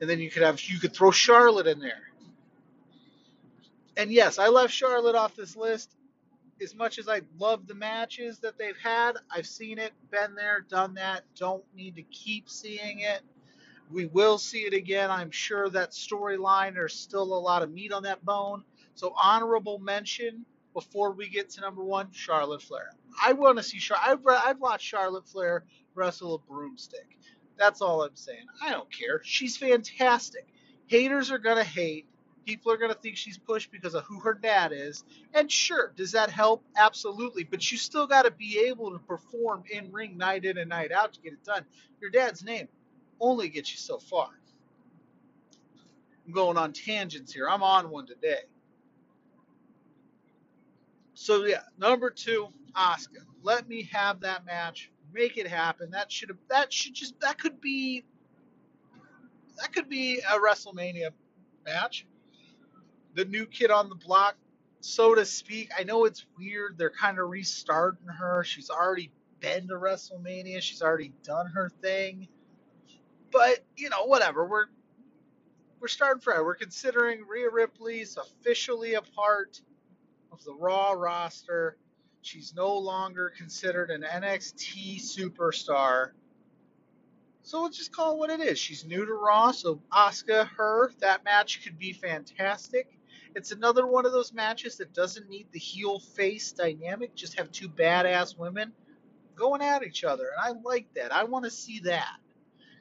And 0.00 0.08
then 0.08 0.20
you 0.20 0.30
could 0.30 0.42
have 0.42 0.60
you 0.62 0.78
could 0.78 0.94
throw 0.94 1.10
Charlotte 1.10 1.66
in 1.66 1.80
there. 1.80 2.10
And 3.96 4.12
yes, 4.12 4.38
I 4.38 4.48
left 4.48 4.72
Charlotte 4.72 5.16
off 5.16 5.34
this 5.36 5.56
list. 5.56 5.94
As 6.62 6.74
much 6.74 6.98
as 6.98 7.08
I 7.08 7.20
love 7.38 7.66
the 7.68 7.74
matches 7.74 8.38
that 8.40 8.58
they've 8.58 8.76
had, 8.82 9.12
I've 9.30 9.46
seen 9.46 9.78
it, 9.78 9.92
been 10.10 10.34
there, 10.34 10.64
done 10.68 10.94
that. 10.94 11.22
Don't 11.36 11.64
need 11.74 11.96
to 11.96 12.02
keep 12.02 12.50
seeing 12.50 13.00
it 13.00 13.22
we 13.90 14.06
will 14.06 14.38
see 14.38 14.60
it 14.60 14.74
again. 14.74 15.10
I'm 15.10 15.30
sure 15.30 15.68
that 15.70 15.92
storyline, 15.92 16.74
there's 16.74 16.94
still 16.94 17.22
a 17.22 17.40
lot 17.40 17.62
of 17.62 17.72
meat 17.72 17.92
on 17.92 18.02
that 18.04 18.24
bone. 18.24 18.64
So, 18.94 19.14
honorable 19.20 19.78
mention 19.78 20.44
before 20.78 21.10
we 21.10 21.28
get 21.28 21.50
to 21.50 21.60
number 21.60 21.82
one 21.82 22.06
Charlotte 22.12 22.62
Flair. 22.62 22.92
I 23.20 23.32
want 23.32 23.56
to 23.58 23.64
see 23.64 23.80
Charlotte. 23.80 24.20
I've, 24.24 24.46
I've 24.46 24.60
watched 24.60 24.86
Charlotte 24.86 25.26
Flair 25.26 25.64
wrestle 25.96 26.36
a 26.36 26.38
broomstick. 26.38 27.18
That's 27.56 27.82
all 27.82 28.04
I'm 28.04 28.14
saying. 28.14 28.46
I 28.62 28.70
don't 28.70 28.88
care. 28.92 29.20
She's 29.24 29.56
fantastic. 29.56 30.46
Haters 30.86 31.32
are 31.32 31.38
going 31.38 31.56
to 31.56 31.64
hate. 31.64 32.06
People 32.46 32.70
are 32.70 32.76
going 32.76 32.92
to 32.92 32.98
think 32.98 33.16
she's 33.16 33.36
pushed 33.36 33.72
because 33.72 33.94
of 33.94 34.04
who 34.04 34.20
her 34.20 34.34
dad 34.34 34.70
is. 34.72 35.02
And 35.34 35.50
sure, 35.50 35.92
does 35.96 36.12
that 36.12 36.30
help? 36.30 36.62
Absolutely. 36.76 37.42
But 37.42 37.72
you 37.72 37.76
still 37.76 38.06
got 38.06 38.22
to 38.22 38.30
be 38.30 38.66
able 38.68 38.92
to 38.92 39.00
perform 39.00 39.64
in 39.68 39.90
ring 39.90 40.16
night 40.16 40.44
in 40.44 40.58
and 40.58 40.68
night 40.68 40.92
out 40.92 41.12
to 41.14 41.20
get 41.20 41.32
it 41.32 41.42
done. 41.42 41.64
Your 42.00 42.10
dad's 42.10 42.44
name 42.44 42.68
only 43.18 43.48
gets 43.48 43.72
you 43.72 43.78
so 43.78 43.98
far. 43.98 44.28
I'm 46.24 46.32
going 46.32 46.56
on 46.56 46.72
tangents 46.72 47.32
here. 47.32 47.48
I'm 47.48 47.64
on 47.64 47.90
one 47.90 48.06
today. 48.06 48.42
So 51.20 51.44
yeah, 51.44 51.62
number 51.76 52.10
two, 52.10 52.46
Asuka. 52.76 53.24
Let 53.42 53.68
me 53.68 53.88
have 53.92 54.20
that 54.20 54.46
match. 54.46 54.92
Make 55.12 55.36
it 55.36 55.48
happen. 55.48 55.90
That 55.90 56.12
should 56.12 56.28
have. 56.28 56.38
That 56.48 56.72
should 56.72 56.94
just. 56.94 57.18
That 57.20 57.38
could 57.38 57.60
be. 57.60 58.04
That 59.56 59.72
could 59.72 59.88
be 59.88 60.20
a 60.20 60.38
WrestleMania 60.38 61.10
match. 61.66 62.06
The 63.16 63.24
new 63.24 63.46
kid 63.46 63.72
on 63.72 63.88
the 63.88 63.96
block, 63.96 64.36
so 64.78 65.16
to 65.16 65.24
speak. 65.24 65.70
I 65.76 65.82
know 65.82 66.04
it's 66.04 66.24
weird. 66.38 66.78
They're 66.78 66.88
kind 66.88 67.18
of 67.18 67.28
restarting 67.28 68.06
her. 68.06 68.44
She's 68.44 68.70
already 68.70 69.10
been 69.40 69.66
to 69.68 69.74
WrestleMania. 69.74 70.62
She's 70.62 70.82
already 70.82 71.12
done 71.24 71.46
her 71.48 71.68
thing. 71.82 72.28
But 73.32 73.58
you 73.76 73.90
know, 73.90 74.04
whatever. 74.04 74.46
We're 74.46 74.66
we're 75.80 75.88
starting 75.88 76.20
fresh. 76.20 76.38
We're 76.38 76.54
considering 76.54 77.26
Rhea 77.28 77.50
Ripley's 77.50 78.16
officially 78.16 78.94
a 78.94 79.02
part 79.02 79.60
of 80.32 80.42
the 80.44 80.54
Raw 80.54 80.92
roster. 80.92 81.76
She's 82.22 82.54
no 82.54 82.76
longer 82.76 83.32
considered 83.36 83.90
an 83.90 84.02
NXT 84.02 85.00
superstar. 85.00 86.10
So 87.42 87.62
let's 87.62 87.78
just 87.78 87.92
call 87.92 88.14
it 88.14 88.18
what 88.18 88.30
it 88.30 88.40
is. 88.40 88.58
She's 88.58 88.84
new 88.84 89.06
to 89.06 89.14
Raw, 89.14 89.52
so 89.52 89.80
Asuka, 89.92 90.48
her, 90.48 90.92
that 91.00 91.24
match 91.24 91.62
could 91.64 91.78
be 91.78 91.92
fantastic. 91.92 92.98
It's 93.34 93.52
another 93.52 93.86
one 93.86 94.04
of 94.04 94.12
those 94.12 94.32
matches 94.32 94.76
that 94.76 94.92
doesn't 94.92 95.28
need 95.30 95.46
the 95.52 95.58
heel 95.58 96.00
face 96.00 96.52
dynamic, 96.52 97.14
just 97.14 97.38
have 97.38 97.50
two 97.50 97.68
badass 97.68 98.36
women 98.36 98.72
going 99.34 99.62
at 99.62 99.82
each 99.82 100.04
other. 100.04 100.26
And 100.36 100.56
I 100.56 100.60
like 100.62 100.92
that. 100.94 101.12
I 101.12 101.24
want 101.24 101.44
to 101.44 101.50
see 101.50 101.80
that 101.80 102.16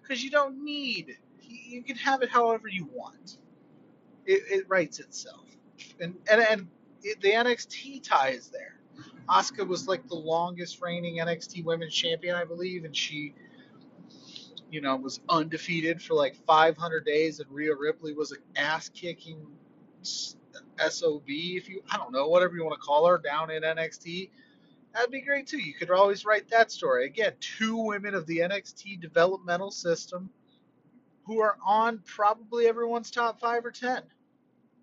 because 0.01 0.23
you 0.23 0.31
don't 0.31 0.63
need. 0.63 1.17
You 1.41 1.83
can 1.83 1.95
have 1.97 2.21
it 2.21 2.29
however 2.29 2.67
you 2.67 2.89
want. 2.91 3.37
It, 4.25 4.43
it 4.49 4.65
writes 4.67 4.99
itself, 4.99 5.45
and 6.01 6.15
and 6.29 6.41
and 6.41 6.67
the 7.01 7.31
NXT 7.31 8.03
tie 8.03 8.29
is 8.29 8.49
there. 8.49 8.79
Asuka 9.29 9.67
was 9.67 9.87
like 9.87 10.07
the 10.07 10.15
longest 10.15 10.81
reigning 10.81 11.17
NXT 11.17 11.65
Women's 11.65 11.93
Champion, 11.93 12.35
I 12.35 12.45
believe, 12.45 12.85
and 12.85 12.95
she, 12.95 13.33
you 14.71 14.81
know, 14.81 14.95
was 14.95 15.19
undefeated 15.27 16.01
for 16.01 16.13
like 16.13 16.35
500 16.45 17.05
days. 17.05 17.39
And 17.39 17.51
Rhea 17.51 17.75
Ripley 17.75 18.13
was 18.13 18.31
an 18.31 18.39
ass 18.55 18.89
kicking 18.89 19.45
SOB, 20.01 21.23
if 21.27 21.67
you, 21.69 21.83
I 21.91 21.97
don't 21.97 22.13
know, 22.13 22.27
whatever 22.27 22.55
you 22.55 22.63
want 22.63 22.79
to 22.79 22.85
call 22.85 23.05
her, 23.07 23.17
down 23.17 23.51
in 23.51 23.63
NXT 23.63 24.29
That'd 24.97 25.11
be 25.11 25.21
great 25.21 25.45
too. 25.45 25.59
You 25.59 25.75
could 25.75 25.91
always 25.91 26.25
write 26.25 26.49
that 26.49 26.71
story. 26.71 27.05
Again, 27.05 27.33
two 27.39 27.77
women 27.77 28.15
of 28.15 28.25
the 28.25 28.39
NXT 28.39 28.99
developmental 28.99 29.69
system 29.69 30.31
who 31.23 31.39
are 31.39 31.57
on 31.63 31.99
probably 32.03 32.65
everyone's 32.67 33.11
top 33.11 33.39
five 33.39 33.63
or 33.63 33.69
ten. 33.69 34.01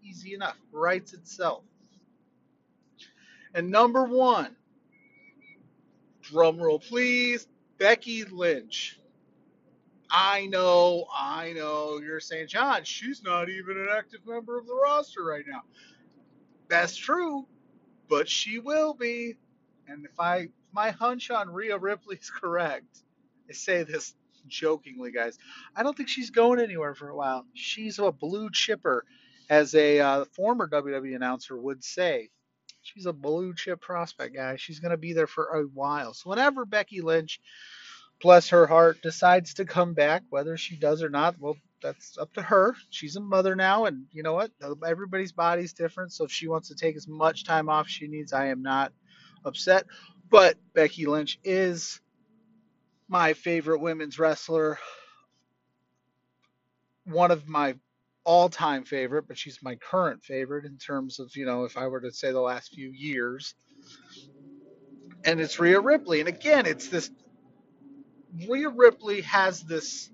Easy 0.05 0.35
enough. 0.35 0.57
Writes 0.71 1.15
itself. 1.15 1.65
And 3.55 3.71
number 3.71 4.05
one, 4.05 4.57
drum 6.23 6.59
roll 6.59 6.79
please, 6.79 7.47
Becky 7.79 8.25
Lynch. 8.25 8.99
I 10.11 10.47
know, 10.47 11.07
I 11.13 11.53
know, 11.53 11.99
you're 11.99 12.21
saying, 12.21 12.49
John, 12.49 12.85
she's 12.85 13.23
not 13.23 13.49
even 13.49 13.79
an 13.79 13.89
active 13.91 14.21
member 14.27 14.59
of 14.59 14.67
the 14.67 14.75
roster 14.75 15.25
right 15.25 15.45
now. 15.47 15.63
That's 16.69 16.97
true, 16.97 17.47
but 18.09 18.29
she 18.29 18.59
will 18.59 18.95
be. 18.95 19.37
And 19.89 20.05
if 20.05 20.19
I 20.19 20.49
my 20.73 20.91
hunch 20.91 21.31
on 21.31 21.51
Rhea 21.51 21.79
Ripley 21.79 22.17
is 22.17 22.31
correct, 22.31 23.03
I 23.49 23.53
say 23.53 23.83
this 23.83 24.15
jokingly, 24.47 25.13
guys. 25.13 25.39
I 25.77 25.83
don't 25.83 25.97
think 25.97 26.09
she's 26.09 26.31
going 26.31 26.61
anywhere 26.61 26.95
for 26.95 27.09
a 27.09 27.17
while. 27.17 27.45
She's 27.55 27.99
a 27.99 28.11
blue 28.11 28.51
chipper, 28.51 29.05
as 29.51 29.75
a 29.75 30.01
uh, 30.01 30.25
former 30.33 30.69
WWE 30.69 31.15
announcer 31.15 31.57
would 31.57 31.85
say. 31.85 32.31
She's 32.85 33.07
a 33.07 33.13
blue 33.13 33.55
chip 33.55 33.81
prospect, 33.81 34.35
guys. 34.35 34.61
She's 34.61 34.79
going 34.79 34.91
to 34.93 34.97
be 34.97 35.13
there 35.13 35.27
for 35.27 35.47
a 35.47 35.63
while. 35.63 36.15
So 36.15 36.31
whenever 36.31 36.65
Becky 36.65 37.01
Lynch, 37.01 37.41
bless 38.21 38.51
her 38.51 38.67
heart, 38.67 39.03
decides 39.03 39.55
to 39.55 39.65
come 39.65 39.95
back, 39.95 40.23
whether 40.29 40.57
she 40.57 40.77
does 40.77 41.03
or 41.03 41.09
not, 41.09 41.37
well, 41.41 41.57
that's 41.83 42.17
up 42.17 42.33
to 42.35 42.43
her. 42.43 42.75
She's 42.91 43.17
a 43.17 43.21
mother 43.21 43.57
now, 43.57 43.87
and 43.87 44.05
you 44.13 44.23
know 44.23 44.35
what? 44.35 44.51
Everybody's 44.87 45.33
body's 45.33 45.73
different. 45.73 46.13
So 46.13 46.25
if 46.25 46.33
she 46.33 46.49
wants 46.49 46.69
to 46.69 46.75
take 46.75 46.97
as 46.97 47.09
much 47.09 47.45
time 47.45 47.69
off 47.69 47.89
she 47.89 48.07
needs, 48.07 48.33
I 48.33 48.47
am 48.47 48.63
not 48.63 48.93
upset. 49.45 49.87
But 50.31 50.57
Becky 50.75 51.07
Lynch 51.07 51.39
is 51.45 52.01
my 53.09 53.35
favorite 53.35 53.81
women's 53.81 54.19
wrestler. 54.19 54.79
One 57.05 57.31
of 57.31 57.49
my 57.49 57.75
all 58.25 58.49
time 58.49 58.85
favorite, 58.85 59.29
but 59.29 59.39
she's 59.39 59.59
my 59.63 59.77
current 59.77 60.25
favorite 60.25 60.65
in 60.65 60.79
terms 60.79 61.21
of, 61.21 61.35
you 61.37 61.47
know, 61.47 61.65
if 61.65 61.77
I 61.77 61.87
were 61.87 62.01
to 62.01 62.13
say 62.13 62.33
the 62.33 62.41
last 62.41 62.75
few 62.75 62.91
years. 62.91 63.55
And 65.25 65.41
it's 65.41 65.59
Rhea 65.59 65.81
Ripley. 65.81 66.21
And 66.21 66.29
again, 66.29 66.67
it's 66.67 66.89
this 66.89 67.11
Rhea 68.49 68.69
Ripley 68.69 69.21
has 69.23 69.63
this 69.63 70.11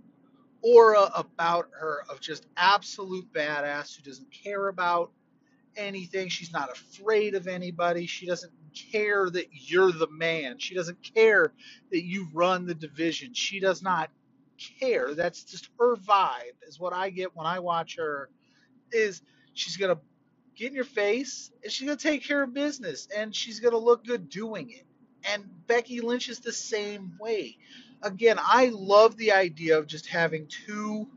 aura 0.63 1.11
about 1.15 1.69
her 1.73 2.05
of 2.11 2.21
just 2.21 2.47
absolute 2.57 3.33
badass 3.33 3.97
who 3.97 4.03
doesn't 4.03 4.29
care 4.45 4.69
about 4.69 5.11
anything. 5.77 6.29
She's 6.29 6.53
not 6.53 6.71
afraid 6.71 7.35
of 7.35 7.47
anybody. 7.47 8.07
She 8.07 8.27
doesn't 8.27 8.53
care 8.93 9.31
that 9.31 9.47
you're 9.53 9.93
the 9.93 10.11
man. 10.11 10.59
She 10.59 10.75
doesn't 10.75 10.99
care 11.15 11.53
that 11.91 12.05
you 12.05 12.29
run 12.33 12.67
the 12.67 12.75
division. 12.75 13.35
She 13.35 13.61
does 13.61 13.83
not 13.83 14.11
care. 14.81 15.15
That's 15.15 15.45
just 15.45 15.71
her 15.79 15.97
vibe 15.97 16.57
is 16.69 16.81
what 16.81 16.93
I 16.95 17.11
get 17.11 17.37
when 17.37 17.47
I 17.47 17.61
watch 17.61 17.97
her 17.97 18.31
is 18.93 19.23
she's 19.55 19.77
to 19.97 20.01
get 20.57 20.69
in 20.69 20.75
your 20.77 20.85
face 20.85 21.53
and 21.63 21.73
she's 21.73 21.89
to 21.89 21.97
take 21.97 22.25
care 22.25 22.43
of 22.45 22.55
business 22.55 23.09
and 23.17 23.35
she's 23.35 23.61
to 23.73 23.79
look 23.79 24.05
good 24.07 24.31
doing 24.31 24.71
it. 24.71 24.87
And 25.33 25.45
Becky 25.67 26.01
Lynch 26.01 26.29
is 26.31 26.41
the 26.41 26.53
same 26.53 27.15
way. 27.21 27.59
Again, 28.03 28.39
I 28.41 28.71
love 28.73 29.17
the 29.17 29.33
idea 29.33 29.79
of 29.79 29.87
just 29.89 30.07
having 30.07 30.49
two 30.49 31.09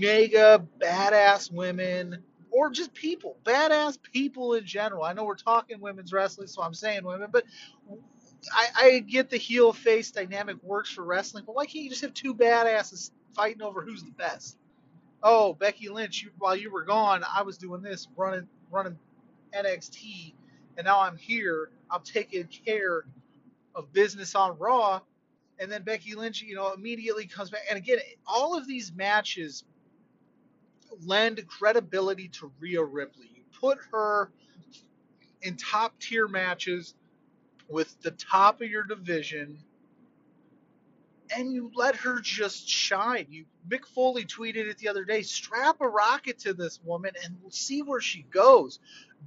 mega 0.00 0.66
badass 0.80 1.52
women 1.52 2.22
or 2.50 2.70
just 2.70 2.94
people, 2.94 3.38
badass 3.44 3.98
people 4.12 4.54
in 4.54 4.64
general. 4.66 5.04
I 5.04 5.12
know 5.12 5.24
we're 5.24 5.36
talking 5.36 5.80
women's 5.80 6.12
wrestling, 6.12 6.48
so 6.48 6.62
I'm 6.62 6.74
saying 6.74 7.04
women, 7.04 7.28
but 7.32 7.44
I, 8.54 8.68
I 8.76 8.98
get 9.00 9.30
the 9.30 9.36
heel 9.36 9.72
face 9.72 10.10
dynamic 10.10 10.62
works 10.62 10.90
for 10.90 11.04
wrestling, 11.04 11.44
but 11.46 11.54
why 11.54 11.66
can't 11.66 11.84
you 11.84 11.90
just 11.90 12.02
have 12.02 12.14
two 12.14 12.34
badasses 12.34 13.10
fighting 13.34 13.62
over 13.62 13.82
who's 13.82 14.02
the 14.02 14.12
best? 14.12 14.56
Oh, 15.22 15.54
Becky 15.54 15.88
Lynch, 15.88 16.22
you, 16.22 16.30
while 16.38 16.56
you 16.56 16.70
were 16.70 16.84
gone, 16.84 17.22
I 17.34 17.42
was 17.42 17.58
doing 17.58 17.82
this, 17.82 18.08
running 18.16 18.48
running 18.70 18.98
NXT, 19.54 20.34
and 20.78 20.84
now 20.86 21.00
I'm 21.00 21.16
here. 21.16 21.70
I'm 21.90 22.02
taking 22.02 22.44
care 22.44 23.04
of 23.74 23.92
business 23.92 24.34
on 24.34 24.58
Raw, 24.58 25.00
and 25.58 25.70
then 25.70 25.82
Becky 25.82 26.14
Lynch, 26.14 26.42
you 26.42 26.54
know, 26.54 26.72
immediately 26.72 27.26
comes 27.26 27.50
back. 27.50 27.62
And 27.68 27.76
again, 27.76 27.98
all 28.26 28.56
of 28.56 28.66
these 28.66 28.92
matches 28.94 29.64
lend 31.04 31.46
credibility 31.46 32.28
to 32.28 32.50
Rhea 32.60 32.82
Ripley. 32.82 33.30
You 33.34 33.42
put 33.60 33.78
her 33.92 34.30
in 35.42 35.56
top 35.56 35.98
tier 36.00 36.28
matches 36.28 36.94
with 37.70 38.00
the 38.02 38.10
top 38.12 38.60
of 38.60 38.68
your 38.68 38.84
division 38.84 39.58
and 41.34 41.52
you 41.52 41.70
let 41.74 41.96
her 41.96 42.20
just 42.20 42.68
shine. 42.68 43.26
You 43.30 43.44
Mick 43.68 43.86
Foley 43.86 44.24
tweeted 44.24 44.68
it 44.68 44.78
the 44.78 44.88
other 44.88 45.04
day. 45.04 45.22
Strap 45.22 45.80
a 45.80 45.88
rocket 45.88 46.38
to 46.40 46.54
this 46.54 46.80
woman 46.84 47.12
and 47.24 47.36
we'll 47.40 47.50
see 47.50 47.82
where 47.82 48.00
she 48.00 48.22
goes. 48.30 48.80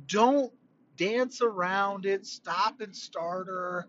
Don't 0.08 0.52
dance 0.98 1.42
around 1.42 2.06
it. 2.06 2.26
Stop 2.26 2.82
and 2.82 2.96
start 2.96 3.48
her. 3.48 3.88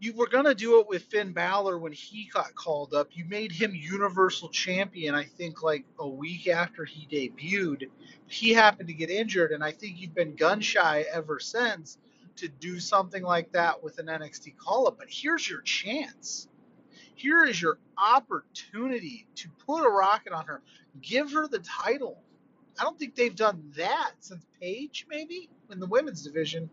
You 0.00 0.12
were 0.14 0.28
gonna 0.28 0.54
do 0.54 0.80
it 0.80 0.88
with 0.88 1.04
Finn 1.04 1.32
Balor 1.32 1.78
when 1.78 1.92
he 1.92 2.30
got 2.32 2.54
called 2.54 2.94
up. 2.94 3.08
You 3.12 3.24
made 3.24 3.52
him 3.52 3.74
Universal 3.74 4.50
Champion. 4.50 5.14
I 5.14 5.24
think 5.24 5.62
like 5.62 5.84
a 5.98 6.08
week 6.08 6.48
after 6.48 6.84
he 6.84 7.06
debuted. 7.10 7.88
He 8.28 8.50
happened 8.50 8.88
to 8.88 8.94
get 8.94 9.10
injured, 9.10 9.52
and 9.52 9.64
I 9.64 9.72
think 9.72 10.00
you've 10.00 10.14
been 10.14 10.36
gun 10.36 10.60
shy 10.60 11.04
ever 11.12 11.40
since 11.40 11.98
to 12.38 12.48
do 12.48 12.80
something 12.80 13.22
like 13.22 13.52
that 13.52 13.82
with 13.82 13.98
an 13.98 14.06
NXT 14.06 14.56
call 14.58 14.88
up. 14.88 14.98
But 14.98 15.08
here's 15.10 15.48
your 15.48 15.62
chance 15.62 16.48
here 17.14 17.44
is 17.44 17.60
your 17.60 17.78
opportunity 17.98 19.26
to 19.36 19.48
put 19.66 19.84
a 19.84 19.90
rocket 19.90 20.32
on 20.32 20.46
her. 20.46 20.62
Give 21.02 21.32
her 21.32 21.48
the 21.48 21.60
title. 21.60 22.22
I 22.78 22.84
don't 22.84 22.98
think 22.98 23.16
they've 23.16 23.34
done 23.34 23.72
that 23.76 24.12
since 24.20 24.46
Paige, 24.60 25.06
maybe, 25.10 25.50
in 25.70 25.80
the 25.80 25.86
women's 25.86 26.22
division. 26.22 26.70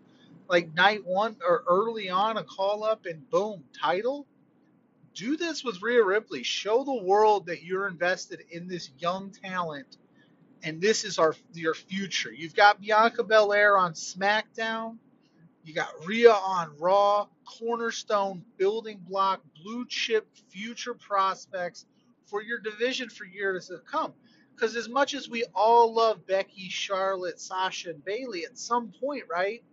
Like 0.48 0.74
night 0.75 1.05
one 1.05 1.38
or 1.48 1.63
early 1.67 2.10
on, 2.12 2.38
a 2.38 2.43
call 2.43 2.84
up 2.84 3.07
and 3.07 3.27
boom, 3.31 3.63
title. 3.79 4.27
Do 5.15 5.38
this 5.38 5.63
with 5.63 5.81
Rhea 5.81 6.03
Ripley. 6.03 6.43
Show 6.43 6.84
the 6.84 7.03
world 7.03 7.48
that 7.48 7.63
you're 7.63 7.88
invested 7.88 8.43
in 8.51 8.67
this 8.67 8.91
young 9.00 9.31
talent 9.31 9.88
and 10.63 10.81
this 10.81 11.05
is 11.05 11.19
our 11.19 11.36
your 11.53 11.75
future. 11.75 12.31
You've 12.31 12.55
got 12.55 12.81
Bianca 12.81 13.24
Belair 13.24 13.77
on 13.77 13.93
SmackDown. 13.93 14.98
You 15.65 15.74
got 15.74 15.89
Rhea 16.05 16.31
on 16.31 16.75
Raw, 16.77 17.25
cornerstone, 17.43 18.43
building 18.57 19.01
block, 19.10 19.41
blue 19.63 19.86
chip 19.88 20.27
future 20.50 20.93
prospects 20.93 21.88
for 22.27 22.43
your 22.43 22.60
division 22.60 23.10
for 23.10 23.25
years 23.25 23.67
to 23.69 23.79
come. 23.79 24.13
Because 24.53 24.75
as 24.75 24.88
much 24.88 25.15
as 25.15 25.27
we 25.27 25.43
all 25.55 25.91
love 25.91 26.25
Becky, 26.27 26.69
Charlotte, 26.69 27.41
Sasha, 27.41 27.89
and 27.89 28.05
Bayley, 28.05 28.45
at 28.45 28.60
some 28.60 28.93
point, 29.01 29.24
right? 29.29 29.63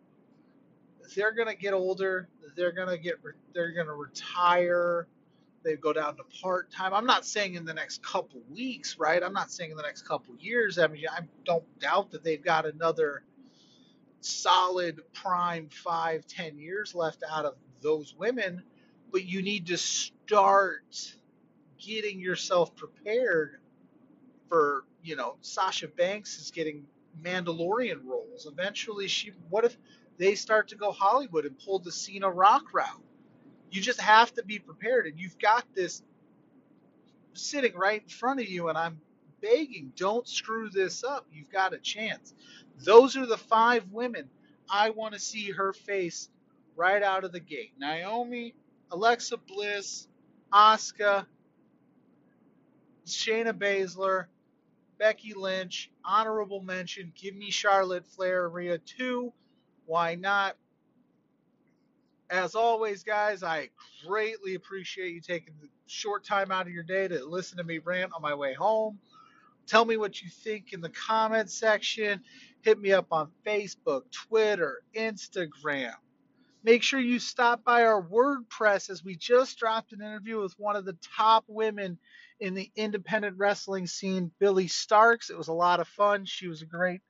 They're 1.14 1.32
gonna 1.32 1.54
get 1.54 1.74
older. 1.74 2.28
They're 2.56 2.72
gonna 2.72 2.96
get. 2.96 3.16
They're 3.52 3.72
gonna 3.72 3.94
retire. 3.94 5.06
They 5.62 5.76
go 5.76 5.92
down 5.92 6.16
to 6.16 6.24
part 6.42 6.70
time. 6.70 6.94
I'm 6.94 7.06
not 7.06 7.26
saying 7.26 7.54
in 7.54 7.64
the 7.66 7.74
next 7.74 8.02
couple 8.02 8.40
weeks, 8.50 8.98
right? 8.98 9.22
I'm 9.22 9.34
not 9.34 9.52
saying 9.52 9.70
in 9.70 9.76
the 9.76 9.82
next 9.82 10.02
couple 10.08 10.34
years. 10.38 10.78
I 10.78 10.86
mean, 10.86 11.04
I 11.10 11.20
don't 11.44 11.64
doubt 11.78 12.10
that 12.12 12.24
they've 12.24 12.42
got 12.42 12.66
another 12.66 13.22
solid 14.24 15.00
prime 15.14 15.68
five, 15.70 16.26
ten 16.26 16.58
years 16.58 16.94
left 16.94 17.22
out 17.30 17.44
of 17.44 17.54
those 17.82 18.14
women, 18.18 18.62
but 19.12 19.24
you 19.24 19.42
need 19.42 19.66
to 19.68 19.76
start 19.78 21.16
getting 21.78 22.20
yourself 22.20 22.74
prepared 22.76 23.58
for, 24.48 24.84
you 25.02 25.16
know, 25.16 25.36
Sasha 25.40 25.88
Banks 25.88 26.38
is 26.40 26.50
getting 26.50 26.84
Mandalorian 27.22 28.04
roles. 28.04 28.46
Eventually 28.46 29.08
she 29.08 29.32
what 29.50 29.64
if 29.64 29.76
they 30.18 30.34
start 30.34 30.68
to 30.68 30.76
go 30.76 30.92
Hollywood 30.92 31.46
and 31.46 31.58
pull 31.58 31.78
the 31.80 31.92
Cena 31.92 32.30
rock 32.30 32.74
route? 32.74 33.02
You 33.70 33.80
just 33.82 34.00
have 34.00 34.32
to 34.34 34.44
be 34.44 34.58
prepared 34.58 35.06
and 35.06 35.18
you've 35.18 35.38
got 35.38 35.64
this 35.74 36.02
sitting 37.34 37.74
right 37.74 38.02
in 38.02 38.08
front 38.08 38.40
of 38.40 38.48
you 38.48 38.68
and 38.68 38.78
I'm 38.78 39.00
begging, 39.42 39.92
don't 39.96 40.26
screw 40.28 40.70
this 40.70 41.04
up. 41.04 41.26
You've 41.32 41.50
got 41.50 41.74
a 41.74 41.78
chance. 41.78 42.34
Those 42.78 43.16
are 43.16 43.26
the 43.26 43.38
five 43.38 43.84
women 43.90 44.28
I 44.70 44.90
want 44.90 45.14
to 45.14 45.20
see 45.20 45.50
her 45.50 45.72
face 45.72 46.28
right 46.76 47.02
out 47.02 47.24
of 47.24 47.32
the 47.32 47.40
gate. 47.40 47.72
Naomi, 47.78 48.54
Alexa 48.90 49.36
Bliss, 49.36 50.08
Asuka, 50.52 51.26
Shayna 53.06 53.52
Baszler, 53.52 54.26
Becky 54.98 55.34
Lynch, 55.34 55.90
honorable 56.04 56.60
mention, 56.60 57.12
give 57.14 57.34
me 57.34 57.50
Charlotte 57.50 58.06
Flair, 58.06 58.48
Rhea 58.48 58.78
2. 58.78 59.32
Why 59.86 60.14
not? 60.14 60.56
As 62.30 62.54
always, 62.54 63.02
guys, 63.02 63.42
I 63.42 63.68
greatly 64.06 64.54
appreciate 64.54 65.12
you 65.12 65.20
taking 65.20 65.54
the 65.60 65.68
short 65.86 66.24
time 66.24 66.50
out 66.50 66.66
of 66.66 66.72
your 66.72 66.84
day 66.84 67.08
to 67.08 67.24
listen 67.26 67.58
to 67.58 67.64
me 67.64 67.78
rant 67.78 68.12
on 68.14 68.22
my 68.22 68.34
way 68.34 68.54
home. 68.54 68.98
Tell 69.66 69.84
me 69.84 69.96
what 69.96 70.22
you 70.22 70.30
think 70.30 70.72
in 70.72 70.80
the 70.80 70.88
comment 70.88 71.50
section. 71.50 72.20
Hit 72.62 72.80
me 72.80 72.92
up 72.92 73.08
on 73.10 73.30
Facebook, 73.44 74.02
Twitter, 74.12 74.82
Instagram. 74.96 75.94
Make 76.64 76.84
sure 76.84 77.00
you 77.00 77.18
stop 77.18 77.64
by 77.64 77.84
our 77.84 78.00
WordPress 78.00 78.88
as 78.88 79.04
we 79.04 79.16
just 79.16 79.58
dropped 79.58 79.92
an 79.92 80.00
interview 80.00 80.40
with 80.40 80.54
one 80.58 80.76
of 80.76 80.84
the 80.84 80.96
top 81.16 81.44
women 81.48 81.98
in 82.38 82.54
the 82.54 82.70
independent 82.76 83.36
wrestling 83.36 83.88
scene, 83.88 84.30
Billie 84.38 84.68
Starkz. 84.68 85.28
It 85.28 85.36
was 85.36 85.48
a 85.48 85.52
lot 85.52 85.80
of 85.80 85.88
fun. 85.88 86.24
She 86.24 86.46
was 86.46 86.62
a 86.62 86.66
great 86.66 87.00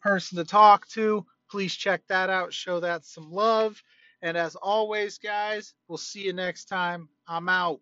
person 0.00 0.38
to 0.38 0.44
talk 0.44 0.88
to. 0.88 1.26
Please 1.50 1.74
check 1.74 2.02
that 2.08 2.30
out. 2.30 2.54
Show 2.54 2.80
that 2.80 3.04
some 3.04 3.30
love. 3.30 3.82
And 4.22 4.34
as 4.34 4.56
always, 4.56 5.18
guys, 5.18 5.74
we'll 5.88 5.98
see 5.98 6.24
you 6.24 6.32
next 6.32 6.66
time. 6.66 7.08
I'm 7.28 7.50
out. 7.50 7.80